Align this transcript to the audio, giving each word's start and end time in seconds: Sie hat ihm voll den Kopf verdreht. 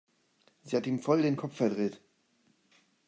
Sie 0.63 0.75
hat 0.75 0.87
ihm 0.87 0.97
voll 0.97 1.21
den 1.21 1.35
Kopf 1.35 1.57
verdreht. 1.57 2.01